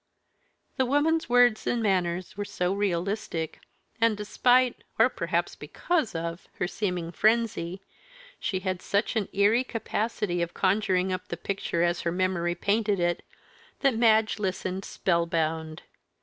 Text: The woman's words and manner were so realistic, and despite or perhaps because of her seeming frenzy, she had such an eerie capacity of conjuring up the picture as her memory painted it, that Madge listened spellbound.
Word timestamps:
The 0.77 0.85
woman's 0.87 1.29
words 1.29 1.67
and 1.67 1.79
manner 1.83 2.19
were 2.35 2.43
so 2.43 2.73
realistic, 2.73 3.59
and 4.01 4.17
despite 4.17 4.83
or 4.97 5.09
perhaps 5.09 5.53
because 5.53 6.15
of 6.15 6.47
her 6.55 6.67
seeming 6.67 7.11
frenzy, 7.11 7.83
she 8.39 8.61
had 8.61 8.81
such 8.81 9.15
an 9.15 9.29
eerie 9.31 9.63
capacity 9.63 10.41
of 10.41 10.55
conjuring 10.55 11.13
up 11.13 11.27
the 11.27 11.37
picture 11.37 11.83
as 11.83 12.01
her 12.01 12.11
memory 12.11 12.55
painted 12.55 12.99
it, 12.99 13.23
that 13.81 13.95
Madge 13.95 14.39
listened 14.39 14.85
spellbound. 14.85 15.83